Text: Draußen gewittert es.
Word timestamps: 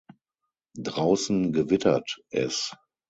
Draußen 0.79 1.53
gewittert 1.53 2.21
es. 2.31 2.73